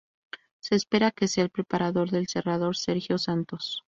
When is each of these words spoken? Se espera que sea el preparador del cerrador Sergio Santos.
Se 0.61 0.73
espera 0.73 1.11
que 1.11 1.27
sea 1.27 1.43
el 1.43 1.51
preparador 1.51 2.09
del 2.09 2.25
cerrador 2.27 2.75
Sergio 2.75 3.19
Santos. 3.19 3.79